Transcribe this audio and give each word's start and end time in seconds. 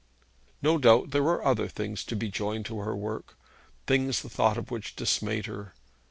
No 0.63 0.79
doubt 0.79 1.11
there 1.11 1.21
were 1.21 1.45
other 1.45 1.67
things 1.67 2.03
to 2.05 2.15
be 2.15 2.31
joined 2.31 2.65
to 2.65 2.79
her 2.79 2.95
work, 2.95 3.37
things 3.85 4.23
the 4.23 4.29
thought 4.29 4.57
of 4.57 4.71
which 4.71 4.95
dismayed 4.95 5.45
her. 5.45 5.75